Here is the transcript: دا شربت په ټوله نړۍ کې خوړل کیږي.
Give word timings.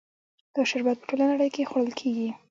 دا 0.53 0.61
شربت 0.69 0.97
په 0.99 1.05
ټوله 1.09 1.25
نړۍ 1.31 1.49
کې 1.55 1.67
خوړل 1.69 1.91
کیږي. 1.99 2.29